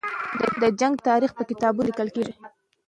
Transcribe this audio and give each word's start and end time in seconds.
د 0.61 0.63
جنګ 0.79 0.95
تاریخ 1.07 1.31
به 1.33 1.35
په 1.39 1.43
کتابونو 1.49 1.89
کې 1.89 1.91
لیکل 1.91 2.07
کېږي. 2.15 2.33